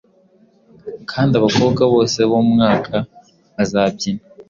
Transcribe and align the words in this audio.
Kandi 1.11 1.33
abakobwa 1.39 1.83
bose 1.93 2.19
b'umwaka 2.29 2.95
bazabyina! 3.55 4.23